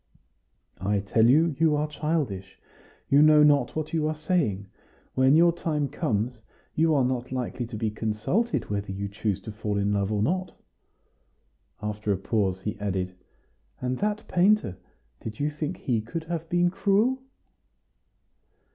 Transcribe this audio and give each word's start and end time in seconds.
"I 0.79 0.99
tell 0.99 1.27
you 1.29 1.55
you 1.59 1.75
are 1.75 1.87
childish; 1.87 2.57
you 3.07 3.21
know 3.21 3.43
not 3.43 3.75
what 3.75 3.93
you 3.93 4.07
are 4.07 4.15
saying. 4.15 4.65
When 5.13 5.35
your 5.35 5.51
time 5.53 5.89
comes, 5.89 6.41
you 6.73 6.95
are 6.95 7.05
not 7.05 7.31
likely 7.31 7.67
to 7.67 7.75
be 7.77 7.91
consulted 7.91 8.71
whether 8.71 8.91
you 8.91 9.07
choose 9.07 9.39
to 9.41 9.51
fall 9.51 9.77
in 9.77 9.93
love 9.93 10.11
or 10.11 10.23
not." 10.23 10.53
After 11.83 12.11
a 12.11 12.17
pause, 12.17 12.61
he 12.61 12.79
added, 12.79 13.13
"And 13.79 13.99
that 13.99 14.27
painter: 14.27 14.75
did 15.19 15.39
you 15.39 15.51
think 15.51 15.77
he 15.77 16.01
could 16.01 16.23
have 16.23 16.49
been 16.49 16.71
cruel?" 16.71 17.21